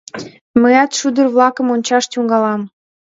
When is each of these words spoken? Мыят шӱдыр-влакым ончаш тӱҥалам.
Мыят 0.61 0.91
шӱдыр-влакым 0.97 1.67
ончаш 1.73 2.03
тӱҥалам. 2.11 2.61